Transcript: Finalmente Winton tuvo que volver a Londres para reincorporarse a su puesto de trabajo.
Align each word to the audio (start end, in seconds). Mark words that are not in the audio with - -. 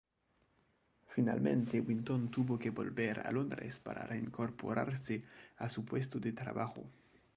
Finalmente 1.05 1.79
Winton 1.79 2.31
tuvo 2.31 2.57
que 2.57 2.71
volver 2.71 3.19
a 3.19 3.29
Londres 3.31 3.79
para 3.79 4.01
reincorporarse 4.01 5.21
a 5.57 5.69
su 5.69 5.85
puesto 5.85 6.19
de 6.19 6.33
trabajo. 6.33 6.83